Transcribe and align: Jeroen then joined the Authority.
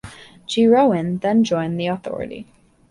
Jeroen 0.47 1.21
then 1.21 1.43
joined 1.43 1.79
the 1.79 1.85
Authority. 1.85 2.47